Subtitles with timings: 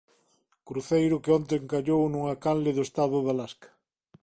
[0.67, 3.69] Cruceiro que onte encallou nunha canle do estado de Alasca.